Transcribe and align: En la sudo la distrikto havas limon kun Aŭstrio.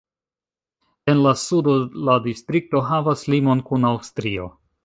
En 1.13 1.21
la 1.25 1.33
sudo 1.41 1.75
la 2.09 2.17
distrikto 2.25 2.85
havas 2.89 3.25
limon 3.35 3.65
kun 3.69 3.91
Aŭstrio. 3.95 4.53